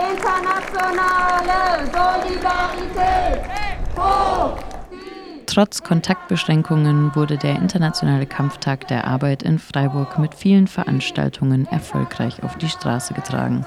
Internationale 0.00 1.86
Solidarität! 1.92 3.42
Hoch! 3.96 4.58
Trotz 5.46 5.82
Kontaktbeschränkungen 5.82 7.14
wurde 7.14 7.36
der 7.36 7.56
Internationale 7.56 8.24
Kampftag 8.24 8.88
der 8.88 9.06
Arbeit 9.06 9.42
in 9.42 9.58
Freiburg 9.58 10.18
mit 10.18 10.34
vielen 10.34 10.68
Veranstaltungen 10.68 11.66
erfolgreich 11.66 12.42
auf 12.42 12.56
die 12.56 12.68
Straße 12.68 13.14
getragen. 13.14 13.66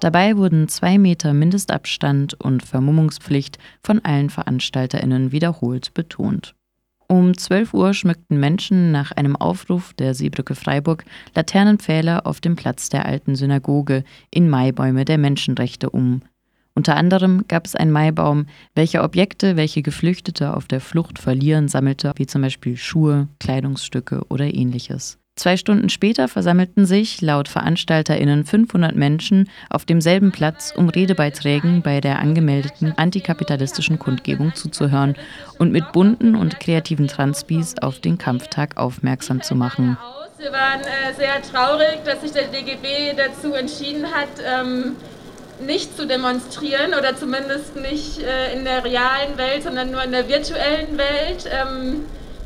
Dabei 0.00 0.36
wurden 0.36 0.68
zwei 0.68 0.98
Meter 0.98 1.32
Mindestabstand 1.32 2.34
und 2.34 2.62
Vermummungspflicht 2.62 3.58
von 3.82 4.04
allen 4.04 4.30
VeranstalterInnen 4.30 5.32
wiederholt 5.32 5.94
betont. 5.94 6.54
Um 7.10 7.38
12 7.38 7.72
Uhr 7.72 7.94
schmückten 7.94 8.38
Menschen 8.38 8.92
nach 8.92 9.12
einem 9.12 9.34
Aufruf 9.34 9.94
der 9.94 10.12
Seebrücke 10.12 10.54
Freiburg 10.54 11.06
Laternenpfähler 11.34 12.26
auf 12.26 12.42
dem 12.42 12.54
Platz 12.54 12.90
der 12.90 13.06
alten 13.06 13.34
Synagoge 13.34 14.04
in 14.30 14.50
Maibäume 14.50 15.06
der 15.06 15.16
Menschenrechte 15.16 15.88
um. 15.88 16.20
Unter 16.74 16.96
anderem 16.96 17.46
gab 17.48 17.64
es 17.64 17.74
einen 17.74 17.92
Maibaum, 17.92 18.44
welcher 18.74 19.02
Objekte, 19.04 19.56
welche 19.56 19.80
Geflüchtete 19.80 20.54
auf 20.54 20.68
der 20.68 20.82
Flucht 20.82 21.18
verlieren, 21.18 21.66
sammelte, 21.66 22.12
wie 22.16 22.26
zum 22.26 22.42
Beispiel 22.42 22.76
Schuhe, 22.76 23.26
Kleidungsstücke 23.40 24.26
oder 24.28 24.44
ähnliches. 24.44 25.17
Zwei 25.38 25.56
Stunden 25.56 25.88
später 25.88 26.26
versammelten 26.26 26.84
sich, 26.84 27.20
laut 27.20 27.46
VeranstalterInnen, 27.46 28.44
500 28.44 28.96
Menschen 28.96 29.48
auf 29.70 29.84
demselben 29.84 30.32
Platz, 30.32 30.72
um 30.76 30.88
Redebeiträgen 30.88 31.80
bei 31.80 32.00
der 32.00 32.18
angemeldeten 32.18 32.92
antikapitalistischen 32.96 34.00
Kundgebung 34.00 34.56
zuzuhören 34.56 35.14
und 35.56 35.70
mit 35.70 35.92
bunten 35.92 36.34
und 36.34 36.58
kreativen 36.58 37.06
Transbis 37.06 37.76
auf 37.80 38.00
den 38.00 38.18
Kampftag 38.18 38.76
aufmerksam 38.76 39.40
zu 39.40 39.54
machen. 39.54 39.96
Wir 40.38 40.50
waren 40.50 40.80
äh, 40.80 41.14
sehr 41.16 41.40
traurig, 41.40 42.00
dass 42.04 42.20
sich 42.22 42.32
der 42.32 42.48
DGB 42.48 43.14
dazu 43.16 43.52
entschieden 43.52 44.06
hat, 44.06 44.28
ähm, 44.44 44.96
nicht 45.64 45.96
zu 45.96 46.04
demonstrieren 46.04 46.94
oder 46.98 47.14
zumindest 47.14 47.76
nicht 47.76 48.20
äh, 48.20 48.56
in 48.56 48.64
der 48.64 48.84
realen 48.84 49.38
Welt, 49.38 49.62
sondern 49.62 49.92
nur 49.92 50.02
in 50.02 50.10
der 50.10 50.28
virtuellen 50.28 50.98
Welt. 50.98 51.48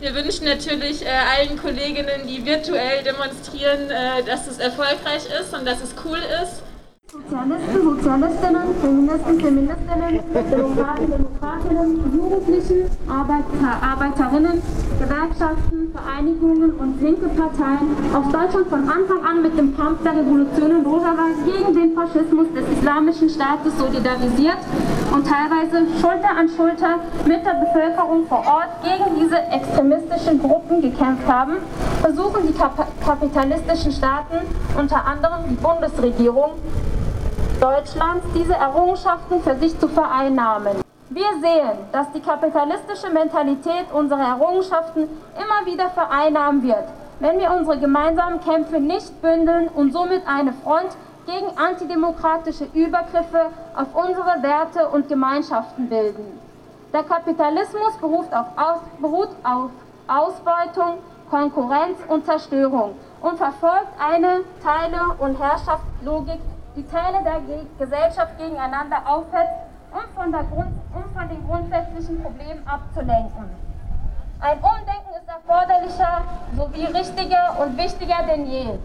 Wir 0.02 0.16
wünschen 0.16 0.46
natürlich 0.46 1.06
äh, 1.06 1.10
allen 1.10 1.56
Kolleginnen, 1.56 2.26
die 2.26 2.44
virtuell 2.44 3.04
demonstrieren, 3.04 3.88
äh, 3.88 4.24
dass 4.26 4.48
es 4.48 4.58
erfolgreich 4.58 5.22
ist 5.40 5.54
und 5.54 5.64
dass 5.64 5.80
es 5.80 5.94
cool 6.04 6.18
ist. 6.42 6.58
Sozialisten, 7.06 7.82
Sozialistinnen, 7.84 8.62
Feministen, 8.80 9.40
Feministinnen, 9.40 10.20
Demokraten, 10.50 11.06
Demokratinnen, 11.08 12.16
Jugendlichen, 12.16 12.90
Arbeiter, 13.06 13.70
Arbeiterinnen, 13.80 14.62
Gewerkschaften, 14.98 15.92
Vereinigungen 15.92 16.72
und 16.72 17.00
linke 17.00 17.28
Parteien 17.28 17.94
aus 18.12 18.32
Deutschland 18.32 18.66
von 18.70 18.88
Anfang 18.90 19.24
an 19.24 19.42
mit 19.42 19.56
dem 19.56 19.76
Kampf 19.76 20.02
der 20.02 20.16
Revolution 20.16 20.70
in 20.80 20.84
Rosa 20.84 21.14
gegen 21.46 21.74
den 21.74 21.94
Faschismus 21.94 22.48
des 22.56 22.64
Islamischen 22.76 23.30
Staates 23.30 23.78
solidarisiert 23.78 24.58
und 25.12 25.26
teilweise 25.26 25.86
Schulter 26.00 26.30
an 26.30 26.48
Schulter 26.48 26.98
mit 27.26 27.44
der 27.44 27.54
Bevölkerung 27.54 28.26
vor 28.26 28.44
Ort 28.46 28.68
gegen 28.82 29.20
diese 29.20 29.38
extremistischen 29.38 30.40
Gruppen 30.40 30.80
gekämpft 30.80 31.28
haben, 31.28 31.58
versuchen 32.00 32.46
die 32.46 32.54
Kap 32.54 32.86
kapitalistischen 33.04 33.92
Staaten, 33.92 34.38
unter 34.78 35.04
anderem 35.04 35.48
die 35.50 35.54
Bundesregierung, 35.54 36.52
Deutschlands 37.60 38.24
diese 38.34 38.54
Errungenschaften 38.54 39.42
für 39.42 39.54
sich 39.56 39.78
zu 39.78 39.88
vereinnahmen. 39.88 40.78
Wir 41.10 41.28
sehen, 41.42 41.78
dass 41.92 42.10
die 42.12 42.20
kapitalistische 42.20 43.10
Mentalität 43.12 43.86
unsere 43.92 44.22
Errungenschaften 44.22 45.02
immer 45.36 45.70
wieder 45.70 45.90
vereinnahmen 45.90 46.62
wird, 46.62 46.84
wenn 47.20 47.38
wir 47.38 47.52
unsere 47.52 47.78
gemeinsamen 47.78 48.40
Kämpfe 48.40 48.80
nicht 48.80 49.20
bündeln 49.20 49.68
und 49.68 49.92
somit 49.92 50.22
eine 50.26 50.54
Front 50.64 50.96
gegen 51.26 51.56
antidemokratische 51.56 52.64
Übergriffe 52.74 53.50
auf 53.74 53.94
unsere 53.94 54.42
Werte 54.42 54.88
und 54.88 55.08
Gemeinschaften 55.08 55.88
bilden. 55.88 56.38
Der 56.92 57.04
Kapitalismus 57.04 57.96
beruht 58.00 58.32
auf, 58.32 58.80
beruht 59.00 59.30
auf 59.44 59.70
Ausbeutung, 60.08 60.98
Konkurrenz 61.30 61.98
und 62.08 62.26
Zerstörung 62.26 62.94
und 63.22 63.38
verfolgt 63.38 63.88
eine 63.98 64.40
Teile- 64.62 65.14
und 65.18 65.40
Herrschaftslogik 65.40 66.40
die 66.76 66.86
Teile 66.86 67.22
der 67.22 67.40
Gesellschaft 67.78 68.38
gegeneinander 68.38 69.02
aufhetzt, 69.06 69.52
um 69.92 70.00
von, 70.14 70.32
Grund, 70.32 70.72
um 70.94 71.04
von 71.14 71.28
den 71.28 71.46
grundsätzlichen 71.46 72.22
Problemen 72.22 72.66
abzulenken. 72.66 73.50
Ein 74.40 74.58
Umdenken 74.58 75.14
ist 75.14 75.28
erforderlicher 75.28 76.22
sowie 76.56 76.84
richtiger 76.86 77.56
und 77.60 77.76
wichtiger 77.76 78.22
denn 78.26 78.46
je. 78.46 78.78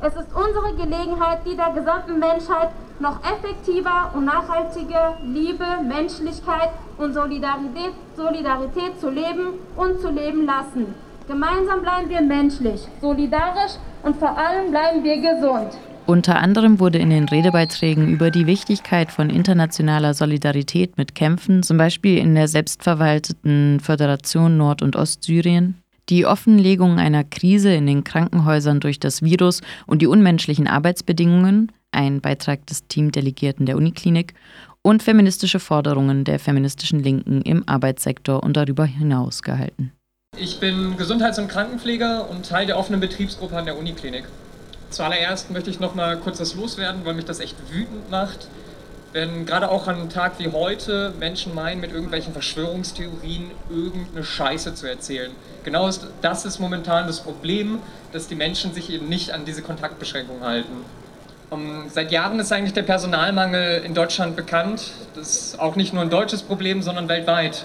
Es 0.00 0.14
ist 0.14 0.28
unsere 0.32 0.76
Gelegenheit, 0.76 1.40
die 1.44 1.56
der 1.56 1.70
gesamten 1.70 2.20
Menschheit 2.20 2.70
noch 3.00 3.18
effektiver 3.24 4.12
und 4.14 4.26
nachhaltiger 4.26 5.18
Liebe, 5.24 5.64
Menschlichkeit 5.82 6.70
und 6.98 7.14
Solidarität, 7.14 7.92
Solidarität 8.16 9.00
zu 9.00 9.10
leben 9.10 9.58
und 9.74 10.00
zu 10.00 10.10
leben 10.10 10.46
lassen. 10.46 10.94
Gemeinsam 11.26 11.82
bleiben 11.82 12.08
wir 12.08 12.20
menschlich, 12.20 12.86
solidarisch 13.00 13.72
und 14.04 14.16
vor 14.16 14.38
allem 14.38 14.70
bleiben 14.70 15.02
wir 15.02 15.16
gesund. 15.16 15.76
Unter 16.06 16.36
anderem 16.36 16.78
wurde 16.78 16.98
in 16.98 17.10
den 17.10 17.28
Redebeiträgen 17.28 18.08
über 18.08 18.30
die 18.30 18.46
Wichtigkeit 18.46 19.10
von 19.10 19.30
internationaler 19.30 20.14
Solidarität 20.14 20.96
mit 20.96 21.16
Kämpfen, 21.16 21.64
zum 21.64 21.76
Beispiel 21.76 22.18
in 22.18 22.36
der 22.36 22.46
selbstverwalteten 22.46 23.80
Föderation 23.80 24.56
Nord- 24.56 24.80
und 24.80 24.94
Ostsyrien, 24.94 25.82
die 26.08 26.26
Offenlegung 26.26 26.98
einer 26.98 27.24
Krise 27.24 27.72
in 27.74 27.86
den 27.86 28.04
Krankenhäusern 28.04 28.80
durch 28.80 28.98
das 28.98 29.22
Virus 29.22 29.60
und 29.86 30.02
die 30.02 30.06
unmenschlichen 30.06 30.66
Arbeitsbedingungen, 30.66 31.72
ein 31.92 32.20
Beitrag 32.20 32.66
des 32.66 32.86
Teamdelegierten 32.86 33.66
der 33.66 33.76
Uniklinik, 33.76 34.34
und 34.82 35.02
feministische 35.02 35.60
Forderungen 35.60 36.24
der 36.24 36.38
feministischen 36.38 37.02
Linken 37.02 37.42
im 37.42 37.68
Arbeitssektor 37.68 38.42
und 38.42 38.56
darüber 38.56 38.84
hinaus 38.84 39.42
gehalten. 39.42 39.92
Ich 40.36 40.60
bin 40.60 40.96
Gesundheits- 40.96 41.38
und 41.38 41.48
Krankenpfleger 41.48 42.30
und 42.30 42.48
Teil 42.48 42.66
der 42.66 42.78
offenen 42.78 43.00
Betriebsgruppe 43.00 43.56
an 43.56 43.64
der 43.64 43.76
Uniklinik. 43.76 44.24
Zuallererst 44.90 45.50
möchte 45.50 45.68
ich 45.68 45.80
noch 45.80 45.94
mal 45.94 46.16
kurz 46.18 46.40
was 46.40 46.54
loswerden, 46.54 47.04
weil 47.04 47.14
mich 47.14 47.24
das 47.24 47.40
echt 47.40 47.56
wütend 47.70 48.10
macht, 48.10 48.48
wenn 49.12 49.46
gerade 49.46 49.70
auch 49.70 49.88
an 49.88 49.96
einem 49.96 50.10
Tag 50.10 50.38
wie 50.38 50.48
heute 50.48 51.12
Menschen 51.18 51.54
meinen, 51.54 51.80
mit 51.80 51.92
irgendwelchen 51.92 52.32
Verschwörungstheorien 52.32 53.50
irgendeine 53.70 54.24
Scheiße 54.24 54.74
zu 54.74 54.86
erzählen. 54.86 55.30
Genau 55.64 55.90
das 56.20 56.44
ist 56.44 56.58
momentan 56.58 57.06
das 57.06 57.20
Problem, 57.20 57.80
dass 58.12 58.28
die 58.28 58.34
Menschen 58.34 58.74
sich 58.74 58.90
eben 58.90 59.08
nicht 59.08 59.32
an 59.32 59.44
diese 59.44 59.62
Kontaktbeschränkungen 59.62 60.44
halten. 60.44 60.84
Um, 61.50 61.88
seit 61.88 62.12
Jahren 62.12 62.38
ist 62.40 62.52
eigentlich 62.52 62.74
der 62.74 62.82
Personalmangel 62.82 63.82
in 63.82 63.94
Deutschland 63.94 64.36
bekannt. 64.36 64.90
Das 65.14 65.28
ist 65.28 65.60
auch 65.60 65.76
nicht 65.76 65.94
nur 65.94 66.02
ein 66.02 66.10
deutsches 66.10 66.42
Problem, 66.42 66.82
sondern 66.82 67.08
weltweit. 67.08 67.64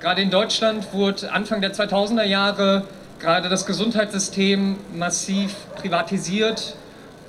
Gerade 0.00 0.20
in 0.20 0.30
Deutschland 0.30 0.92
wurde 0.92 1.32
Anfang 1.32 1.62
der 1.62 1.72
2000er 1.72 2.24
Jahre 2.24 2.84
gerade 3.18 3.48
das 3.48 3.64
Gesundheitssystem 3.64 4.76
massiv 4.94 5.54
privatisiert 5.76 6.76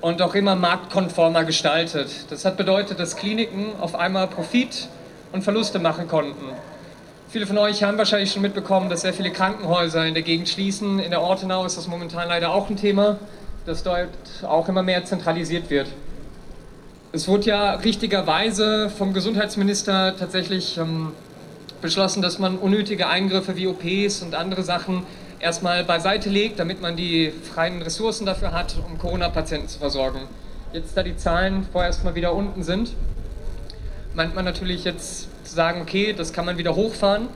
und 0.08 0.22
auch 0.22 0.36
immer 0.36 0.56
marktkonformer 0.56 1.44
gestaltet. 1.44 2.08
Das 2.30 2.46
hat 2.46 2.56
bedeutet, 2.56 2.98
dass 2.98 3.18
Kliniken 3.18 3.74
auf 3.82 3.94
einmal 3.94 4.28
Profit 4.28 4.88
und 5.34 5.44
Verluste 5.44 5.80
machen 5.80 6.08
konnten. 6.08 6.46
Viele 7.28 7.46
von 7.46 7.58
euch 7.58 7.84
haben 7.84 7.98
wahrscheinlich 7.98 8.32
schon 8.32 8.42
mitbekommen, 8.42 8.90
dass 8.90 9.02
sehr 9.02 9.14
viele 9.14 9.32
Krankenhäuser 9.32 10.06
in 10.06 10.14
der 10.14 10.24
Gegend 10.24 10.48
schließen. 10.48 11.00
In 11.00 11.12
der 11.12 11.22
Ortenau 11.22 11.66
ist 11.66 11.76
das 11.76 11.88
momentan 11.88 12.30
leider 12.30 12.54
auch 12.54 12.70
ein 12.70 12.78
Thema, 12.78 13.20
dass 13.66 13.84
dort 13.84 14.08
auch 14.44 14.70
immer 14.70 14.82
mehr 14.82 15.04
zentralisiert 15.04 15.70
wird. 15.70 15.90
Es 17.12 17.28
wurde 17.28 17.48
ja 17.48 17.72
richtigerweise 17.74 18.90
vom 18.90 19.14
Gesundheitsminister 19.14 20.16
tatsächlich 20.18 20.78
ähm, 20.78 21.12
beschlossen, 21.82 22.22
dass 22.22 22.40
man 22.40 22.58
unnötige 22.58 23.10
Eingriffe 23.10 23.58
wie 23.58 23.68
OPs 23.68 24.22
und 24.22 24.36
andere 24.36 24.64
Sachen 24.64 25.04
erstmal 25.40 25.84
beiseite 25.84 26.30
legt, 26.30 26.60
damit 26.60 26.82
man 26.82 26.96
die 26.96 27.32
freien 27.54 27.82
Ressourcen 27.82 28.26
dafür 28.26 28.52
hat, 28.52 28.76
um 28.86 28.98
Corona-Patienten 28.98 29.68
zu 29.68 29.80
versorgen. 29.80 30.22
Jetzt, 30.74 30.98
da 30.98 31.04
die 31.04 31.16
Zahlen 31.16 31.68
vorerst 31.72 32.04
mal 32.04 32.16
wieder 32.16 32.34
unten 32.34 32.64
sind, 32.64 32.94
meint 34.14 34.36
man 34.36 34.46
natürlich 34.46 34.84
jetzt 34.84 35.28
zu 35.46 35.56
sagen, 35.56 35.82
okay, 35.82 36.14
das 36.14 36.34
kann 36.34 36.46
man 36.46 36.58
wieder 36.58 36.76
hochfahren. 36.76 37.30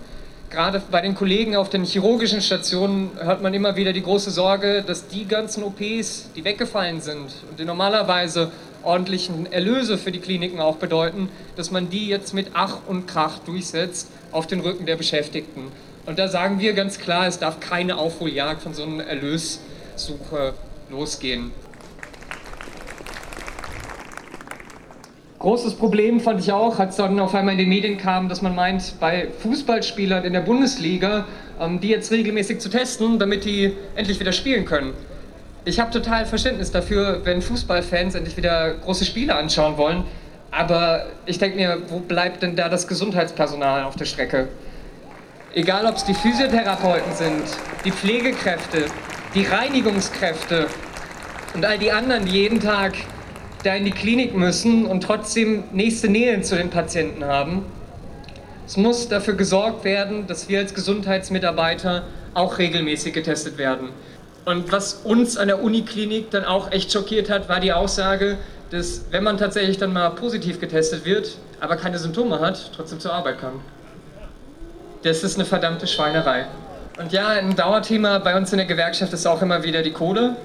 Gerade 0.50 0.81
bei 0.92 1.00
den 1.00 1.15
Kollegen 1.15 1.56
auf 1.56 1.69
den 1.69 1.86
chirurgischen 1.86 2.42
Stationen 2.42 3.12
hört 3.18 3.42
man 3.42 3.53
immer 3.53 3.77
wieder 3.77 3.94
die 3.94 4.01
große 4.01 4.31
Sorge, 4.31 4.83
dass 4.86 5.07
die 5.07 5.25
ganzen 5.25 5.63
OPs, 5.63 6.30
die 6.36 6.44
weggefallen 6.44 7.00
sind 7.00 7.33
und 7.50 7.57
die 7.57 7.63
normalerweise 7.63 8.51
ordentlichen 8.83 9.50
Erlöse 9.50 9.97
für 9.97 10.12
die 10.12 10.19
Kliniken 10.19 10.59
auch 10.59 10.75
bedeuten, 10.75 11.30
dass 11.56 11.71
man 11.71 11.89
die 11.89 12.07
jetzt 12.07 12.33
mit 12.33 12.47
Ach 12.54 12.80
und 12.88 13.07
Krach 13.07 13.39
durchsetzt 13.39 14.09
auf 14.31 14.45
den 14.45 14.59
Rücken 14.59 14.86
der 14.86 14.97
Beschäftigten. 14.97 15.71
Und 16.06 16.18
da 16.18 16.27
sagen 16.27 16.59
wir 16.59 16.74
ganz 16.74 17.00
klar, 17.00 17.27
es 17.27 17.39
darf 17.39 17.59
keine 17.59 17.98
Aufholjagd 17.98 18.62
von 18.63 18.74
so 18.74 18.83
einer 18.83 19.03
Erlössuche 19.03 20.53
losgehen. 20.89 21.51
Großes 25.39 25.74
Problem 25.74 26.19
fand 26.19 26.39
ich 26.39 26.51
auch, 26.51 26.77
als 26.77 26.98
dann 26.98 27.19
auf 27.19 27.33
einmal 27.33 27.53
in 27.53 27.59
den 27.59 27.69
Medien 27.69 27.98
kam, 27.98 28.30
dass 28.30 28.44
man 28.44 28.53
meint, 28.53 29.00
bei 29.00 29.27
Fußballspielern 29.42 30.24
in 30.24 30.33
der 30.33 30.42
Bundesliga, 30.42 31.25
ähm, 31.59 31.80
die 31.80 31.89
jetzt 31.89 32.12
regelmäßig 32.12 32.59
zu 32.59 32.69
testen, 32.69 33.18
damit 33.18 33.45
die 33.45 33.74
endlich 33.95 34.19
wieder 34.19 34.33
spielen 34.33 34.65
können. 34.65 34.94
Ich 35.65 35.80
habe 35.80 35.92
total 35.92 36.27
Verständnis 36.27 36.71
dafür, 36.71 37.21
wenn 37.24 37.42
Fußballfans 37.42 38.15
endlich 38.15 38.38
wieder 38.38 38.74
große 38.75 39.06
Spiele 39.06 39.36
anschauen 39.36 39.77
wollen. 39.77 40.04
Aber 40.51 41.06
ich 41.25 41.39
denke 41.39 41.57
mir, 41.57 41.83
wo 41.88 42.00
bleibt 42.00 42.44
denn 42.44 42.56
da 42.56 42.69
das 42.69 42.88
Gesundheitspersonal 42.88 43.83
auf 43.83 43.95
der 43.95 44.06
Strecke? 44.06 44.47
Egal, 45.53 45.86
ob 45.86 45.98
es 45.98 46.06
die 46.06 46.13
Physiotherapeuten 46.13 47.13
sind, 47.13 47.44
die 47.83 47.92
Pflegekräfte, 47.92 48.86
die 49.36 49.44
Reinigungskräfte 49.44 50.68
und 51.53 51.65
all 51.65 51.77
die 51.77 51.92
anderen, 51.92 52.24
die 52.24 52.31
jeden 52.31 52.62
Tag 52.62 52.94
da 53.65 53.75
in 53.75 53.83
die 53.83 53.92
Klinik 53.92 54.33
müssen 54.33 54.86
und 54.86 55.03
trotzdem 55.03 55.65
nächste 55.74 56.07
Nähe 56.07 56.42
zu 56.42 56.56
den 56.56 56.69
Patienten 56.69 57.25
haben. 57.25 57.65
Es 58.65 58.77
muss 58.77 59.09
dafür 59.09 59.33
gesorgt 59.33 59.83
werden, 59.83 60.25
dass 60.25 60.48
wir 60.48 60.59
als 60.59 60.74
Gesundheitsmitarbeiter 60.74 62.04
auch 62.33 62.57
regelmäßig 62.57 63.13
getestet 63.13 63.57
werden. 63.57 63.89
Und 64.45 64.71
was 64.71 65.01
uns 65.04 65.36
an 65.36 65.50
der 65.50 65.62
Uniklinik 65.62 66.31
dann 66.31 66.45
auch 66.45 66.71
echt 66.71 66.94
schockiert 66.94 67.30
hat, 67.30 67.50
war 67.50 67.59
die 67.59 67.74
Aussage, 67.74 68.38
dass 68.69 69.01
wenn 69.12 69.25
man 69.25 69.38
tatsächlich 69.38 69.77
dann 69.77 69.92
mal 69.92 70.12
positiv 70.12 70.62
getestet 70.62 71.04
wird, 71.04 71.38
aber 71.59 71.75
keine 71.75 72.00
Symptome 72.00 72.39
hat, 72.39 72.71
trotzdem 72.74 73.01
zur 73.01 73.12
Arbeit 73.12 73.42
kann. 73.42 73.59
Das 75.03 75.24
ist 75.24 75.36
eine 75.36 75.45
verdammte 75.45 75.88
Schweinerei. 75.88 76.45
Und 77.00 77.12
ja, 77.12 77.30
ein 77.30 77.56
Dauerthema 77.56 78.19
bei 78.19 78.38
uns 78.38 78.51
in 78.51 78.57
der 78.57 78.68
Gewerkschaft 78.68 79.12
ist 79.13 79.25
auch 79.25 79.42
immer 79.42 79.63
wieder 79.63 79.81
die 79.81 79.92
Kohle. 79.92 80.36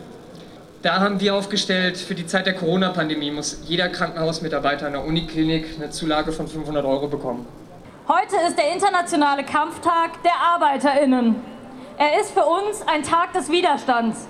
Da 0.80 1.00
haben 1.00 1.20
wir 1.20 1.34
aufgestellt, 1.34 1.98
für 1.98 2.14
die 2.14 2.26
Zeit 2.26 2.46
der 2.46 2.54
Corona-Pandemie 2.54 3.30
muss 3.30 3.58
jeder 3.66 3.90
Krankenhausmitarbeiter 3.90 4.86
an 4.86 4.92
der 4.92 5.04
Uniklinik 5.04 5.76
eine 5.76 5.90
Zulage 5.90 6.32
von 6.32 6.48
500 6.48 6.86
Euro 6.86 7.08
bekommen. 7.08 7.46
Heute 8.08 8.36
ist 8.48 8.56
der 8.56 8.72
internationale 8.72 9.44
Kampftag 9.44 10.22
der 10.22 10.32
ArbeiterInnen. 10.54 11.36
Er 11.98 12.18
ist 12.20 12.30
für 12.30 12.44
uns 12.44 12.80
ein 12.86 13.02
Tag 13.02 13.34
des 13.34 13.50
Widerstands. 13.50 14.26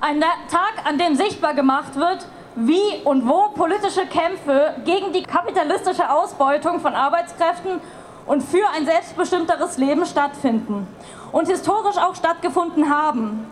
Ein 0.00 0.20
Tag, 0.20 0.86
an 0.88 0.98
dem 0.98 1.14
sichtbar 1.14 1.54
gemacht 1.54 1.94
wird, 1.94 2.26
wie 2.56 3.02
und 3.04 3.28
wo 3.28 3.50
politische 3.50 4.06
Kämpfe 4.06 4.74
gegen 4.84 5.12
die 5.12 5.22
kapitalistische 5.22 6.10
Ausbeutung 6.10 6.80
von 6.80 6.94
Arbeitskräften 6.94 7.80
und 8.28 8.42
für 8.42 8.68
ein 8.76 8.84
selbstbestimmteres 8.84 9.78
Leben 9.78 10.06
stattfinden 10.06 10.86
und 11.32 11.48
historisch 11.48 11.96
auch 11.96 12.14
stattgefunden 12.14 12.94
haben. 12.94 13.46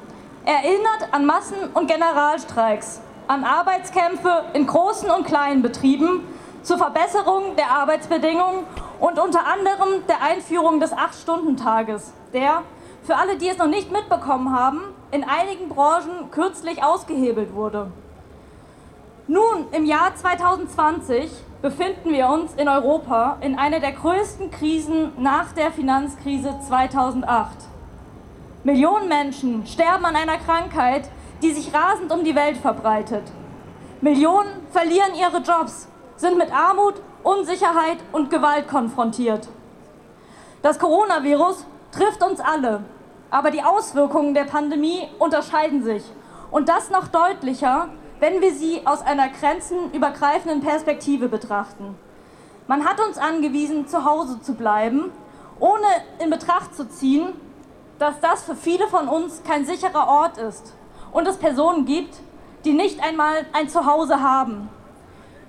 Erinnert 0.44 1.12
an 1.12 1.26
Massen- 1.26 1.70
und 1.74 1.90
Generalstreiks, 1.90 3.00
an 3.26 3.42
Arbeitskämpfe 3.42 4.44
in 4.52 4.66
großen 4.66 5.10
und 5.10 5.26
kleinen 5.26 5.62
Betrieben 5.62 6.20
zur 6.62 6.78
Verbesserung 6.78 7.56
der 7.56 7.70
Arbeitsbedingungen 7.70 8.64
und 9.00 9.18
unter 9.18 9.46
anderem 9.46 10.06
der 10.08 10.22
Einführung 10.22 10.78
des 10.78 10.92
Acht-Stunden-Tages, 10.92 12.12
der, 12.32 12.62
für 13.02 13.16
alle, 13.16 13.36
die 13.36 13.48
es 13.48 13.58
noch 13.58 13.66
nicht 13.66 13.90
mitbekommen 13.90 14.54
haben, 14.54 14.82
in 15.10 15.24
einigen 15.24 15.68
Branchen 15.68 16.30
kürzlich 16.30 16.84
ausgehebelt 16.84 17.54
wurde. 17.54 17.90
Nun, 19.28 19.66
im 19.72 19.84
Jahr 19.84 20.14
2020 20.14 21.28
befinden 21.60 22.12
wir 22.12 22.28
uns 22.28 22.54
in 22.54 22.68
Europa 22.68 23.38
in 23.40 23.58
einer 23.58 23.80
der 23.80 23.90
größten 23.90 24.52
Krisen 24.52 25.10
nach 25.18 25.50
der 25.50 25.72
Finanzkrise 25.72 26.54
2008. 26.68 27.56
Millionen 28.62 29.08
Menschen 29.08 29.66
sterben 29.66 30.04
an 30.04 30.14
einer 30.14 30.38
Krankheit, 30.38 31.10
die 31.42 31.50
sich 31.50 31.74
rasend 31.74 32.12
um 32.12 32.22
die 32.22 32.36
Welt 32.36 32.56
verbreitet. 32.56 33.24
Millionen 34.00 34.64
verlieren 34.70 35.16
ihre 35.18 35.38
Jobs, 35.38 35.88
sind 36.14 36.38
mit 36.38 36.52
Armut, 36.52 36.94
Unsicherheit 37.24 37.98
und 38.12 38.30
Gewalt 38.30 38.68
konfrontiert. 38.68 39.48
Das 40.62 40.78
Coronavirus 40.78 41.66
trifft 41.90 42.22
uns 42.22 42.38
alle, 42.38 42.84
aber 43.32 43.50
die 43.50 43.64
Auswirkungen 43.64 44.34
der 44.34 44.44
Pandemie 44.44 45.08
unterscheiden 45.18 45.82
sich. 45.82 46.04
Und 46.52 46.68
das 46.68 46.90
noch 46.90 47.08
deutlicher, 47.08 47.88
wenn 48.20 48.40
wir 48.40 48.54
sie 48.54 48.86
aus 48.86 49.02
einer 49.02 49.28
grenzenübergreifenden 49.28 50.60
Perspektive 50.60 51.28
betrachten. 51.28 51.96
Man 52.66 52.84
hat 52.84 53.00
uns 53.00 53.18
angewiesen, 53.18 53.86
zu 53.86 54.04
Hause 54.04 54.40
zu 54.40 54.54
bleiben, 54.54 55.12
ohne 55.60 55.86
in 56.18 56.30
Betracht 56.30 56.74
zu 56.74 56.88
ziehen, 56.88 57.34
dass 57.98 58.20
das 58.20 58.42
für 58.42 58.56
viele 58.56 58.88
von 58.88 59.08
uns 59.08 59.42
kein 59.44 59.64
sicherer 59.64 60.08
Ort 60.08 60.38
ist 60.38 60.74
und 61.12 61.26
es 61.26 61.36
Personen 61.36 61.86
gibt, 61.86 62.16
die 62.64 62.72
nicht 62.72 63.02
einmal 63.02 63.46
ein 63.52 63.68
Zuhause 63.68 64.20
haben. 64.20 64.68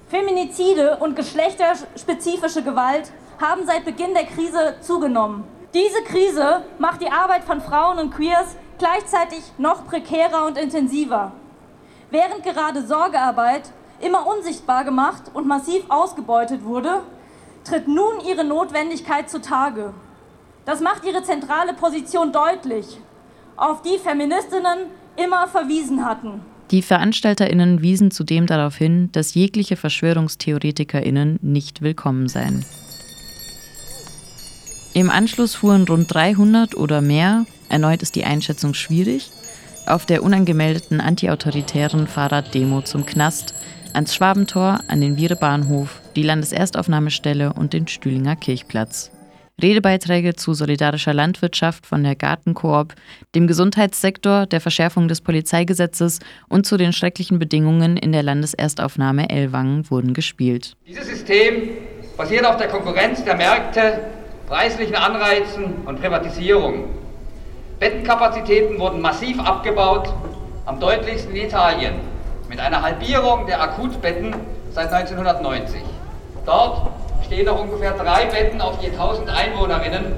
Feminizide 0.10 0.98
und 0.98 1.16
geschlechterspezifische 1.16 2.64
Gewalt 2.64 3.12
haben 3.42 3.66
seit 3.66 3.84
Beginn 3.84 4.14
der 4.14 4.26
Krise 4.26 4.76
zugenommen. 4.82 5.44
Diese 5.74 6.02
Krise 6.04 6.64
macht 6.80 7.02
die 7.02 7.12
Arbeit 7.12 7.44
von 7.44 7.60
Frauen 7.60 8.00
und 8.00 8.14
Queers 8.14 8.56
gleichzeitig 8.78 9.42
noch 9.58 9.86
prekärer 9.86 10.46
und 10.46 10.58
intensiver. 10.58 11.34
Während 12.10 12.44
gerade 12.44 12.86
Sorgearbeit 12.88 13.70
immer 14.00 14.26
unsichtbar 14.28 14.86
gemacht 14.86 15.24
und 15.34 15.48
massiv 15.48 15.84
ausgebeutet 15.90 16.64
wurde, 16.64 17.02
tritt 17.64 17.88
nun 17.88 18.22
ihre 18.26 18.46
Notwendigkeit 18.46 19.30
zutage. 19.30 19.94
Das 20.66 20.80
macht 20.80 21.06
ihre 21.06 21.24
zentrale 21.24 21.74
Position 21.74 22.32
deutlich, 22.32 23.00
auf 23.58 23.82
die 23.82 23.98
Feministinnen 23.98 24.88
immer 25.18 25.48
verwiesen 25.48 26.06
hatten. 26.06 26.42
Die 26.72 26.82
VeranstalterInnen 26.82 27.82
wiesen 27.82 28.12
zudem 28.12 28.46
darauf 28.46 28.76
hin, 28.76 29.10
dass 29.14 29.34
jegliche 29.34 29.78
VerschwörungstheoretikerInnen 29.78 31.40
nicht 31.42 31.82
willkommen 31.82 32.28
seien. 32.28 32.66
Im 34.94 35.10
Anschluss 35.10 35.56
fuhren 35.56 35.88
rund 35.88 36.14
300 36.14 36.76
oder 36.76 37.02
mehr, 37.02 37.46
erneut 37.70 38.02
ist 38.02 38.16
die 38.16 38.26
Einschätzung 38.26 38.74
schwierig, 38.74 39.32
auf 39.88 40.06
der 40.06 40.24
unangemeldeten 40.24 41.02
antiautoritären 41.02 42.08
Fahrraddemo 42.08 42.82
zum 42.82 43.06
Knast, 43.06 43.54
ans 43.94 44.14
Schwabentor, 44.14 44.80
an 44.88 45.02
den 45.02 45.18
Viere-Bahnhof, 45.18 46.02
die 46.16 46.24
Landeserstaufnahmestelle 46.24 47.54
und 47.54 47.74
den 47.74 47.88
Stühlinger 47.88 48.36
Kirchplatz. 48.36 49.12
Redebeiträge 49.60 50.36
zu 50.36 50.54
solidarischer 50.54 51.16
Landwirtschaft 51.16 51.88
von 51.88 52.04
der 52.04 52.16
Gartenkoop, 52.16 52.94
dem 53.34 53.48
Gesundheitssektor, 53.48 54.46
der 54.46 54.62
Verschärfung 54.62 55.08
des 55.08 55.22
Polizeigesetzes 55.22 56.20
und 56.48 56.68
zu 56.68 56.78
den 56.78 56.94
schrecklichen 56.94 57.40
Bedingungen 57.40 57.98
in 57.98 58.12
der 58.12 58.22
Landeserstaufnahme 58.22 59.32
Ellwangen 59.32 59.90
wurden 59.90 60.14
gespielt. 60.14 60.76
Dieses 60.88 61.08
System 61.08 61.70
basiert 62.16 62.46
auf 62.46 62.58
der 62.58 62.68
Konkurrenz 62.68 63.24
der 63.24 63.36
Märkte, 63.36 64.00
preislichen 64.48 64.96
Anreizen 64.96 65.74
und 65.86 66.00
Privatisierung. 66.00 66.86
Bettenkapazitäten 67.80 68.80
wurden 68.80 69.02
massiv 69.02 69.40
abgebaut, 69.40 70.12
am 70.66 70.80
deutlichsten 70.80 71.36
in 71.36 71.46
Italien, 71.46 71.94
mit 72.50 72.60
einer 72.60 72.82
Halbierung 72.82 73.46
der 73.46 73.62
Akutbetten 73.62 74.34
seit 74.72 74.92
1990. 74.92 75.82
Dort 76.46 76.90
stehen 77.26 77.46
noch 77.46 77.62
ungefähr 77.62 77.92
drei 77.92 78.26
Betten 78.26 78.62
auf 78.62 78.82
je 78.82 78.90
1000 78.90 79.30
Einwohnerinnen. 79.30 80.14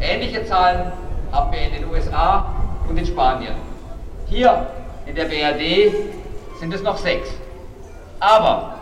Ähnliche 0.00 0.44
Zahlen 0.46 0.92
haben 1.30 1.52
wir 1.52 1.60
in 1.60 1.72
den 1.74 1.90
USA 1.90 2.46
und 2.88 2.96
in 2.96 3.06
Spanien. 3.06 3.54
Hier 4.26 4.66
in 5.06 5.14
der 5.14 5.26
BRD 5.26 5.92
sind 6.58 6.74
es 6.74 6.82
noch 6.82 6.98
sechs. 6.98 7.28
Aber 8.18 8.74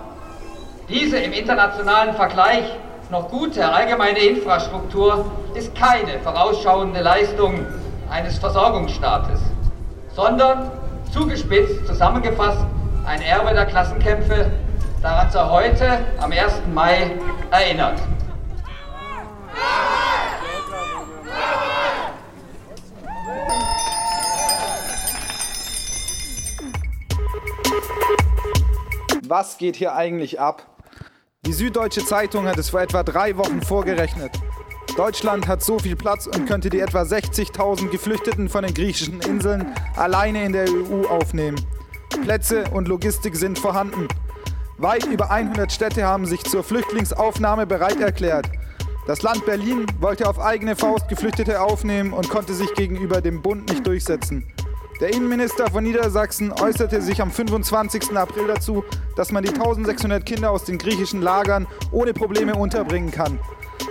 diese 0.88 1.19
im 1.19 1.33
internationalen 1.33 2.14
Vergleich 2.14 2.64
noch 3.11 3.29
gute 3.29 3.69
allgemeine 3.69 4.21
Infrastruktur 4.21 5.26
ist 5.55 5.75
keine 5.75 6.19
vorausschauende 6.21 7.00
Leistung 7.00 7.67
eines 8.11 8.39
Versorgungsstaates, 8.39 9.41
sondern 10.15 10.71
zugespitzt 11.13 11.87
zusammengefasst 11.87 12.65
ein 13.05 13.23
Erbe 13.23 13.55
der 13.55 13.67
Klassenkämpfe, 13.67 14.51
daran 15.03 15.31
zur 15.31 15.51
heute 15.51 16.01
am 16.19 16.33
1. 16.33 16.63
Mai 16.75 17.13
erinnert. 17.51 18.01
Was 29.29 29.59
geht 29.59 29.77
hier 29.77 29.95
eigentlich 29.95 30.39
ab? 30.39 30.65
Die 31.45 31.53
Süddeutsche 31.53 32.05
Zeitung 32.05 32.47
hat 32.47 32.59
es 32.59 32.71
vor 32.71 32.81
etwa 32.81 33.03
drei 33.03 33.37
Wochen 33.37 33.61
vorgerechnet. 33.61 34.33
Deutschland 34.97 35.47
hat 35.47 35.62
so 35.62 35.79
viel 35.79 35.95
Platz 35.95 36.26
und 36.26 36.47
könnte 36.47 36.71
die 36.71 36.81
etwa 36.81 37.03
60.000 37.03 37.91
Geflüchteten 37.91 38.49
von 38.49 38.65
den 38.65 38.73
griechischen 38.73 39.21
Inseln 39.21 39.67
alleine 39.95 40.47
in 40.47 40.53
der 40.55 40.67
EU 40.71 41.07
aufnehmen. 41.07 41.61
Plätze 42.23 42.65
und 42.73 42.88
Logistik 42.88 43.37
sind 43.37 43.59
vorhanden. 43.59 44.09
Weit 44.79 45.05
über 45.05 45.31
100 45.31 45.71
Städte 45.71 46.05
haben 46.05 46.25
sich 46.25 46.43
zur 46.45 46.65
Flüchtlingsaufnahme 46.65 47.67
bereit 47.67 48.00
erklärt. 48.00 48.47
Das 49.07 49.21
Land 49.21 49.45
Berlin 49.45 49.85
wollte 50.00 50.26
auf 50.29 50.41
eigene 50.41 50.75
Faust 50.75 51.09
Geflüchtete 51.09 51.61
aufnehmen 51.61 52.15
und 52.15 52.31
konnte 52.31 52.55
sich 52.55 52.73
gegenüber 52.73 53.21
dem 53.21 53.43
Bund 53.43 53.69
nicht 53.69 53.87
durchsetzen. 53.87 54.50
Der 55.03 55.12
Innenminister 55.12 55.71
von 55.71 55.85
Niedersachsen 55.85 56.53
äußerte 56.53 57.03
sich 57.03 57.21
am 57.21 57.31
25. 57.31 58.17
April 58.17 58.47
dazu, 58.47 58.83
dass 59.15 59.31
man 59.31 59.45
die 59.45 59.50
1600 59.50 60.25
Kinder 60.25 60.50
aus 60.50 60.65
den 60.65 60.79
griechischen 60.79 61.21
Lagern 61.21 61.67
ohne 61.93 62.15
Probleme 62.15 62.55
unterbringen 62.55 63.11
kann. 63.11 63.38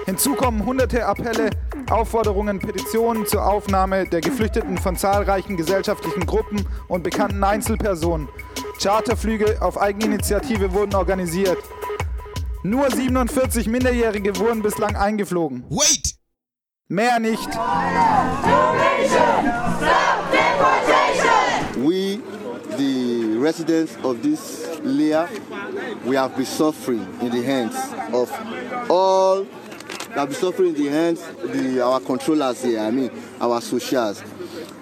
Hinzu 0.05 0.35
kommen 0.35 0.65
hunderte 0.65 1.05
Appelle, 1.05 1.49
Aufforderungen, 1.89 2.59
Petitionen 2.59 3.25
zur 3.25 3.45
Aufnahme 3.45 4.07
der 4.07 4.21
Geflüchteten 4.21 4.77
von 4.77 4.95
zahlreichen 4.95 5.57
gesellschaftlichen 5.57 6.25
Gruppen 6.25 6.65
und 6.87 7.03
bekannten 7.03 7.43
Einzelpersonen. 7.43 8.29
Charterflüge 8.81 9.61
auf 9.61 9.81
Eigeninitiative 9.81 10.73
wurden 10.73 10.95
organisiert. 10.95 11.57
Nur 12.63 12.89
47 12.89 13.67
Minderjährige 13.67 14.37
wurden 14.37 14.61
bislang 14.61 14.95
eingeflogen. 14.95 15.65
Wait! 15.69 16.15
Mehr 16.87 17.19
nicht. 17.19 17.49
We, 21.77 22.19
the 22.77 23.37
residents 23.39 23.97
of 24.03 24.21
this 24.21 24.79
layer, 24.83 25.27
we 26.05 26.15
have 26.15 26.35
been 26.35 26.45
suffering 26.45 27.07
in 27.21 27.31
the 27.31 27.41
hands 27.43 27.75
of 28.13 28.31
all, 28.89 29.45
have 30.15 30.29
been 30.29 30.38
suffering 30.38 30.75
in 30.75 30.84
the 30.84 30.89
hands 30.89 31.22
the 31.43 31.81
our 31.81 32.00
controllers 32.00 32.63
here, 32.63 32.79
I 32.79 32.91
mean 32.91 33.12
our 33.39 33.62
socials. 33.62 34.24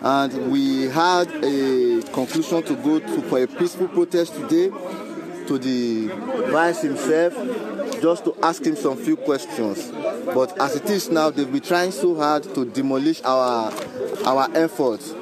And 0.02 0.52
we 0.52 0.84
had 0.84 1.30
a 1.44 2.02
conclusion 2.12 2.62
to 2.64 2.76
go 2.76 3.00
to 3.00 3.22
for 3.24 3.42
a 3.42 3.48
peaceful 3.48 3.88
protest 3.88 4.36
today 4.36 4.70
to 5.48 5.58
the 5.58 6.08
vice 6.52 6.82
himself 6.82 7.34
just 8.02 8.26
to 8.26 8.36
ask 8.44 8.64
him 8.66 8.76
some 8.76 8.98
few 8.98 9.16
questions. 9.16 9.92
But 10.26 10.60
as 10.60 10.76
it 10.76 10.90
is 10.90 11.10
now, 11.10 11.30
they've 11.30 11.52
been 11.52 11.62
trying 11.62 11.92
so 11.92 12.16
hard 12.16 12.44
to 12.56 12.66
demolish 12.66 13.22
our 13.24 13.74
our 14.26 14.50
efforts. 14.56 15.14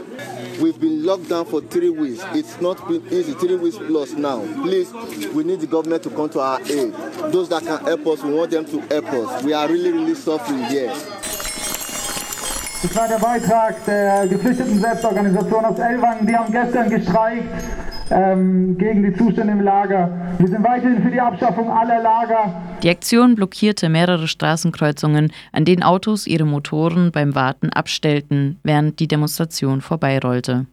We've 0.61 0.79
been 0.79 1.03
locked 1.03 1.27
down 1.27 1.45
for 1.45 1.59
three 1.59 1.89
weeks. 1.89 2.23
It's 2.33 2.61
not 2.61 2.87
been 2.87 3.03
easy, 3.07 3.33
three 3.33 3.55
weeks 3.55 3.77
plus 3.77 4.13
now. 4.13 4.41
Please, 4.61 4.93
we 5.33 5.43
need 5.43 5.59
the 5.59 5.65
government 5.65 6.03
to 6.03 6.11
come 6.11 6.29
to 6.29 6.39
our 6.39 6.61
aid. 6.61 6.93
Those 7.33 7.49
that 7.49 7.63
can 7.63 7.83
help 7.83 8.05
us, 8.05 8.21
we 8.21 8.31
want 8.31 8.51
them 8.51 8.65
to 8.65 8.79
help 8.81 9.05
us. 9.05 9.43
We 9.43 9.53
are 9.53 9.67
really, 9.67 9.91
really 9.91 10.13
suffering 10.13 10.63
here. 10.65 10.93
Das 12.83 12.95
war 12.95 13.07
der 13.07 13.17
Beitrag 13.17 13.85
der 13.85 14.27
geflüchteten 14.27 14.79
Selbstorganisation 14.79 15.65
aus 15.65 15.79
Elwang. 15.79 16.27
Die 16.27 16.35
haben 16.35 16.51
gestern 16.51 16.89
gestreikt 16.91 17.49
ähm, 18.11 18.77
gegen 18.77 19.01
die 19.01 19.13
Zustände 19.15 19.53
im 19.53 19.61
Lager. 19.61 20.09
Wir 20.37 20.47
sind 20.47 20.63
weiterhin 20.63 21.01
für 21.01 21.09
die 21.09 21.21
Abschaffung 21.21 21.71
aller 21.71 22.03
Lager. 22.03 22.53
Die 22.83 22.89
Aktion 22.89 23.35
blockierte 23.35 23.89
mehrere 23.89 24.27
Straßenkreuzungen, 24.27 25.31
an 25.51 25.65
denen 25.65 25.83
Autos 25.83 26.25
ihre 26.25 26.45
Motoren 26.45 27.11
beim 27.11 27.35
Warten 27.35 27.69
abstellten, 27.69 28.59
während 28.63 28.99
die 28.99 29.07
Demonstration 29.07 29.81
vorbeirollte. 29.81 30.65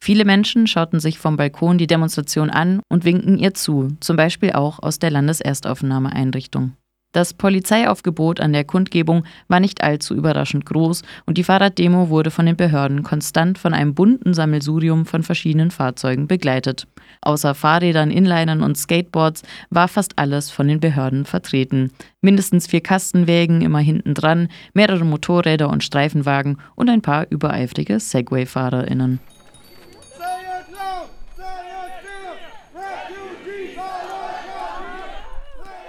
Viele 0.00 0.24
Menschen 0.24 0.68
schauten 0.68 1.00
sich 1.00 1.18
vom 1.18 1.36
Balkon 1.36 1.76
die 1.76 1.88
Demonstration 1.88 2.50
an 2.50 2.80
und 2.88 3.04
winkten 3.04 3.38
ihr 3.38 3.54
zu, 3.54 3.88
zum 3.98 4.16
Beispiel 4.16 4.52
auch 4.52 4.80
aus 4.80 5.00
der 5.00 5.10
Landeserstaufnahmeeinrichtung. 5.10 6.74
Das 7.12 7.34
Polizeiaufgebot 7.34 8.38
an 8.38 8.52
der 8.52 8.64
Kundgebung 8.64 9.24
war 9.48 9.58
nicht 9.58 9.82
allzu 9.82 10.14
überraschend 10.14 10.66
groß 10.66 11.02
und 11.26 11.38
die 11.38 11.44
Fahrraddemo 11.44 12.10
wurde 12.10 12.30
von 12.30 12.46
den 12.46 12.56
Behörden 12.56 13.02
konstant 13.02 13.58
von 13.58 13.74
einem 13.74 13.94
bunten 13.94 14.34
Sammelsurium 14.34 15.06
von 15.06 15.24
verschiedenen 15.24 15.72
Fahrzeugen 15.72 16.28
begleitet. 16.28 16.86
Außer 17.20 17.54
Fahrrädern, 17.54 18.10
Inlinern 18.10 18.62
und 18.62 18.76
Skateboards 18.76 19.42
war 19.70 19.88
fast 19.88 20.18
alles 20.18 20.50
von 20.50 20.68
den 20.68 20.80
Behörden 20.80 21.24
vertreten. 21.24 21.92
Mindestens 22.20 22.66
vier 22.66 22.80
Kastenwägen 22.80 23.62
immer 23.62 23.80
hinten 23.80 24.14
dran, 24.14 24.48
mehrere 24.74 25.04
Motorräder 25.04 25.68
und 25.70 25.84
Streifenwagen 25.84 26.58
und 26.74 26.88
ein 26.88 27.02
paar 27.02 27.26
übereifrige 27.30 28.00
Segway-FahrerInnen. 28.00 29.20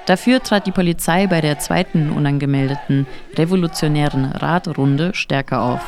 Dafür 0.10 0.42
trat 0.42 0.66
die 0.66 0.72
Polizei 0.72 1.28
bei 1.28 1.40
der 1.40 1.60
zweiten 1.60 2.10
unangemeldeten 2.10 3.06
revolutionären 3.36 4.26
Radrunde 4.26 5.14
stärker 5.14 5.62
auf. 5.62 5.82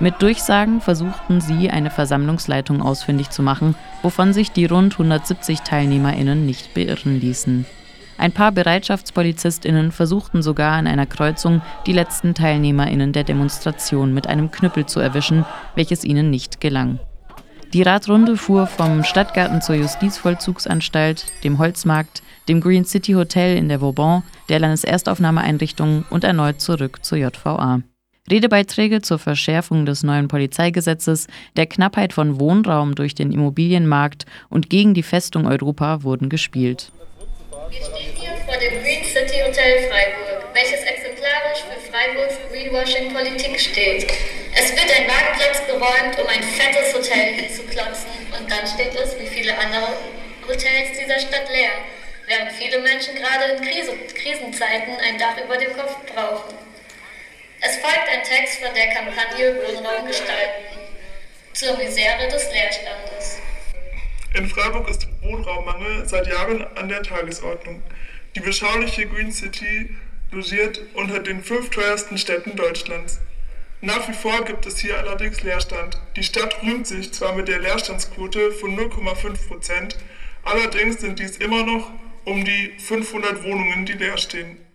Mit 0.00 0.22
Durchsagen 0.22 0.80
versuchten 0.80 1.40
sie, 1.40 1.70
eine 1.70 1.90
Versammlungsleitung 1.90 2.82
ausfindig 2.82 3.30
zu 3.30 3.42
machen, 3.42 3.74
wovon 4.02 4.32
sich 4.32 4.52
die 4.52 4.66
rund 4.66 4.92
170 4.92 5.62
TeilnehmerInnen 5.62 6.46
nicht 6.46 6.72
beirren 6.72 7.18
ließen. 7.20 7.66
Ein 8.16 8.32
paar 8.32 8.52
BereitschaftspolizistInnen 8.52 9.90
versuchten 9.90 10.42
sogar 10.42 10.72
an 10.72 10.86
einer 10.86 11.06
Kreuzung 11.06 11.62
die 11.86 11.92
letzten 11.92 12.34
TeilnehmerInnen 12.34 13.12
der 13.12 13.24
Demonstration 13.24 14.14
mit 14.14 14.28
einem 14.28 14.52
Knüppel 14.52 14.86
zu 14.86 15.00
erwischen, 15.00 15.44
welches 15.74 16.04
ihnen 16.04 16.30
nicht 16.30 16.60
gelang. 16.60 17.00
Die 17.72 17.82
Radrunde 17.82 18.36
fuhr 18.36 18.66
vom 18.66 19.02
Stadtgarten 19.04 19.60
zur 19.60 19.74
Justizvollzugsanstalt, 19.74 21.26
dem 21.44 21.58
Holzmarkt, 21.58 22.22
dem 22.48 22.60
Green 22.60 22.84
City 22.84 23.12
Hotel 23.12 23.56
in 23.56 23.68
der 23.68 23.80
Vauban, 23.80 24.22
der 24.48 24.60
Landeserstaufnahmeeinrichtung 24.60 26.04
und 26.08 26.24
erneut 26.24 26.60
zurück 26.60 27.04
zur 27.04 27.18
JVA. 27.18 27.82
Redebeiträge 28.30 29.02
zur 29.02 29.18
Verschärfung 29.18 29.86
des 29.86 30.02
neuen 30.02 30.28
Polizeigesetzes, 30.28 31.26
der 31.56 31.66
Knappheit 31.66 32.12
von 32.12 32.40
Wohnraum 32.40 32.94
durch 32.94 33.14
den 33.14 33.32
Immobilienmarkt 33.32 34.26
und 34.48 34.70
gegen 34.70 34.94
die 34.94 35.02
Festung 35.02 35.46
Europa 35.46 36.02
wurden 36.02 36.28
gespielt. 36.28 36.90
Wir 37.70 37.80
stehen 37.80 38.14
hier 38.14 38.36
vor 38.46 38.56
dem 38.56 38.82
Green 38.82 39.04
City 39.04 39.40
Hotel 39.46 39.88
Freiburg, 39.88 40.54
welches 40.54 40.80
exemplarisch 40.84 41.62
für 41.68 41.80
Freiburgs 41.90 42.36
Greenwashing-Politik 42.50 43.60
steht. 43.60 44.06
Es 44.54 44.70
wird 44.72 44.88
ein 44.88 45.06
Marktplatz 45.06 45.66
geräumt, 45.66 46.18
um 46.18 46.26
ein 46.28 46.42
fettes 46.42 46.94
Hotel 46.94 47.34
hinzuklotzen 47.34 48.08
und 48.38 48.50
dann 48.50 48.66
steht 48.66 48.94
es, 48.94 49.18
wie 49.20 49.26
viele 49.26 49.56
andere 49.58 49.92
Hotels 50.48 50.96
dieser 50.98 51.18
Stadt, 51.20 51.48
leer 51.52 51.76
während 52.28 52.52
viele 52.52 52.78
Menschen 52.80 53.14
gerade 53.14 53.52
in 53.52 53.62
Krise, 53.62 53.92
Krisenzeiten 54.14 54.94
ein 55.02 55.18
Dach 55.18 55.36
über 55.42 55.56
dem 55.56 55.72
Kopf 55.72 55.96
brauchen. 56.14 56.67
Es 57.60 57.76
folgt 57.78 58.08
ein 58.08 58.22
Text 58.22 58.60
von 58.60 58.72
der 58.72 58.88
Kampagne 58.88 59.56
Wohnraum 59.56 60.06
gestalten 60.06 60.78
zur 61.52 61.76
Misere 61.76 62.28
des 62.30 62.52
Leerstandes. 62.52 63.38
In 64.34 64.48
Freiburg 64.48 64.88
ist 64.88 65.08
Wohnraummangel 65.22 66.08
seit 66.08 66.28
Jahren 66.28 66.64
an 66.76 66.88
der 66.88 67.02
Tagesordnung. 67.02 67.82
Die 68.36 68.40
beschauliche 68.40 69.08
Green 69.08 69.32
City 69.32 69.96
logiert 70.30 70.80
unter 70.94 71.18
den 71.18 71.42
fünf 71.42 71.70
teuersten 71.70 72.16
Städten 72.16 72.54
Deutschlands. 72.54 73.18
Nach 73.80 74.08
wie 74.08 74.12
vor 74.12 74.44
gibt 74.44 74.64
es 74.66 74.78
hier 74.78 74.96
allerdings 74.96 75.42
Leerstand. 75.42 76.00
Die 76.14 76.22
Stadt 76.22 76.62
rühmt 76.62 76.86
sich 76.86 77.12
zwar 77.12 77.34
mit 77.34 77.48
der 77.48 77.58
Leerstandsquote 77.58 78.52
von 78.52 78.78
0,5 78.78 79.48
Prozent, 79.48 79.96
allerdings 80.44 81.00
sind 81.00 81.18
dies 81.18 81.38
immer 81.38 81.64
noch 81.64 81.90
um 82.24 82.44
die 82.44 82.78
500 82.78 83.42
Wohnungen, 83.42 83.84
die 83.84 83.94
leer 83.94 84.16
stehen. 84.16 84.67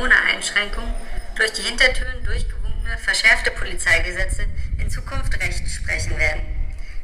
Corona-Einschränkungen 0.00 0.94
durch 1.36 1.52
die 1.52 1.60
Hintertüren 1.60 2.24
durchgewunkene 2.24 2.96
verschärfte 2.96 3.50
Polizeigesetze 3.50 4.46
in 4.78 4.88
Zukunft 4.88 5.34
Recht 5.42 5.68
sprechen 5.68 6.18
werden. 6.18 6.40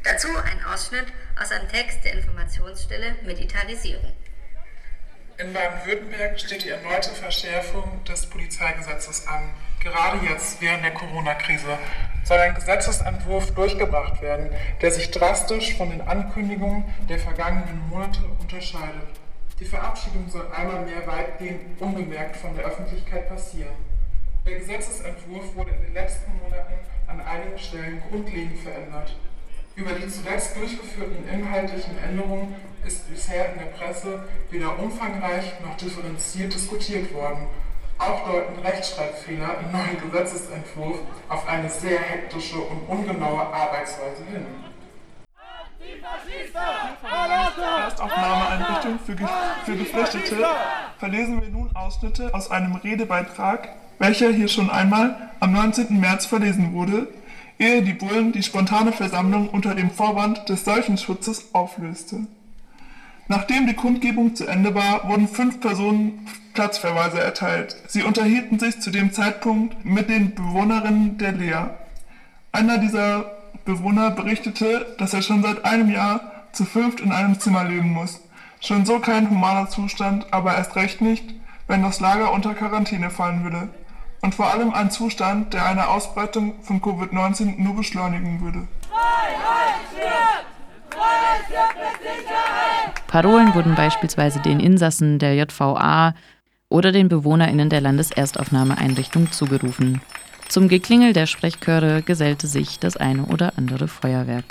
Dazu 0.03 0.29
ein 0.29 0.63
Ausschnitt 0.65 1.05
aus 1.39 1.51
einem 1.51 1.69
Text 1.69 2.03
der 2.03 2.13
Informationsstelle 2.13 3.13
Militarisierung. 3.23 4.13
In 5.37 5.53
Baden-Württemberg 5.53 6.39
steht 6.39 6.63
die 6.63 6.71
erneute 6.71 7.11
Verschärfung 7.11 8.03
des 8.05 8.25
Polizeigesetzes 8.25 9.27
an. 9.27 9.53
Gerade 9.79 10.25
jetzt, 10.25 10.59
während 10.59 10.83
der 10.83 10.95
Corona-Krise, 10.95 11.77
soll 12.23 12.39
ein 12.39 12.55
Gesetzesentwurf 12.55 13.53
durchgebracht 13.53 14.23
werden, 14.23 14.49
der 14.81 14.89
sich 14.89 15.11
drastisch 15.11 15.75
von 15.75 15.91
den 15.91 16.01
Ankündigungen 16.01 16.83
der 17.07 17.19
vergangenen 17.19 17.87
Monate 17.89 18.23
unterscheidet. 18.39 19.19
Die 19.59 19.65
Verabschiedung 19.65 20.29
soll 20.29 20.45
einmal 20.55 20.85
mehr 20.85 21.07
weitgehend 21.07 21.81
unbemerkt 21.81 22.37
von 22.37 22.55
der 22.55 22.65
Öffentlichkeit 22.65 23.27
passieren. 23.27 23.73
Der 24.45 24.59
Gesetzesentwurf 24.59 25.55
wurde 25.55 25.71
in 25.71 25.81
den 25.81 25.93
letzten 25.95 26.31
Monaten 26.43 26.73
an 27.07 27.21
einigen 27.21 27.57
Stellen 27.57 28.03
grundlegend 28.07 28.59
verändert. 28.59 29.15
Über 29.75 29.93
die 29.93 30.07
zuletzt 30.07 30.55
durchgeführten 30.55 31.27
inhaltlichen 31.27 31.97
Änderungen 31.97 32.55
ist 32.85 33.09
bisher 33.09 33.53
in 33.53 33.59
der 33.59 33.65
Presse 33.65 34.25
weder 34.51 34.77
umfangreich 34.77 35.59
noch 35.65 35.75
differenziert 35.75 36.53
diskutiert 36.53 37.11
worden. 37.13 37.47
Auch 37.97 38.29
deuten 38.29 38.59
Rechtschreibfehler 38.59 39.59
im 39.63 39.71
neuen 39.71 39.99
Gesetzesentwurf 39.99 40.99
auf 41.29 41.47
eine 41.47 41.69
sehr 41.69 41.99
hektische 41.99 42.59
und 42.59 42.87
ungenaue 42.87 43.41
Arbeitsweise 43.41 44.23
hin. 44.31 44.45
Erstaufnahmeeinrichtung 47.87 48.99
für, 49.05 49.15
Ge 49.15 49.27
für 49.65 49.75
Geflüchtete 49.75 50.45
verlesen 50.99 51.41
wir 51.41 51.49
nun 51.49 51.75
Ausschnitte 51.75 52.33
aus 52.33 52.51
einem 52.51 52.75
Redebeitrag, 52.75 53.69
welcher 53.99 54.29
hier 54.29 54.47
schon 54.47 54.69
einmal 54.69 55.31
am 55.39 55.53
19. 55.53 55.99
März 55.99 56.25
verlesen 56.25 56.73
wurde, 56.73 57.07
ehe 57.59 57.81
die 57.81 57.93
Bullen 57.93 58.31
die 58.31 58.43
spontane 58.43 58.91
Versammlung 58.91 59.49
unter 59.49 59.73
dem 59.75 59.89
Vorwand 59.89 60.49
des 60.49 60.65
Seuchenschutzes 60.65 61.53
auflöste. 61.53 62.27
Nachdem 63.29 63.67
die 63.67 63.73
Kundgebung 63.73 64.35
zu 64.35 64.45
Ende 64.45 64.73
war, 64.73 65.09
wurden 65.09 65.27
fünf 65.27 65.59
Personen 65.59 66.27
Platzverweise 66.53 67.19
erteilt. 67.19 67.75
Sie 67.87 68.03
unterhielten 68.03 68.57
sich 68.57 68.79
zu 68.79 68.89
dem 68.89 69.11
Zeitpunkt 69.11 69.83
mit 69.83 70.09
den 70.09 70.33
Bewohnerinnen 70.33 71.17
der 71.17 71.33
Lea. 71.33 71.69
Einer 72.51 72.77
dieser 72.77 73.36
Bewohner 73.67 74.11
berichtete, 74.11 74.95
dass 74.97 75.13
er 75.13 75.21
schon 75.21 75.43
seit 75.43 75.65
einem 75.65 75.91
Jahr 75.91 76.21
zu 76.53 76.63
fünft 76.63 77.01
in 77.01 77.11
einem 77.11 77.37
Zimmer 77.37 77.65
leben 77.65 77.91
muss. 77.91 78.21
Schon 78.61 78.85
so 78.85 78.99
kein 78.99 79.29
humaner 79.29 79.69
Zustand, 79.69 80.25
aber 80.31 80.55
erst 80.55 80.77
recht 80.77 81.01
nicht, 81.01 81.25
wenn 81.67 81.83
das 81.83 81.99
Lager 81.99 82.31
unter 82.31 82.53
Quarantäne 82.53 83.09
fallen 83.09 83.43
würde. 83.43 83.67
Und 84.21 84.33
vor 84.33 84.51
allem 84.53 84.73
ein 84.73 84.89
Zustand, 84.89 85.53
der 85.53 85.65
eine 85.65 85.89
Ausbreitung 85.89 86.63
von 86.63 86.81
Covid-19 86.81 87.61
nur 87.61 87.75
beschleunigen 87.75 88.39
würde. 88.41 88.67
Parolen 93.07 93.53
wurden 93.53 93.75
beispielsweise 93.75 94.39
den 94.39 94.61
Insassen 94.61 95.19
der 95.19 95.35
JVA 95.35 96.13
oder 96.69 96.93
den 96.93 97.09
BewohnerInnen 97.09 97.69
der 97.69 97.81
Landeserstaufnahmeeinrichtung 97.81 99.31
zugerufen. 99.33 100.01
Zum 100.49 100.69
Geklingel 100.69 101.13
der 101.13 101.27
Sprechchöre 101.27 102.01
gesellte 102.01 102.47
sich 102.47 102.79
das 102.79 102.95
eine 102.97 103.25
oder 103.25 103.53
andere 103.57 103.87
Feuerwerk. 103.87 104.45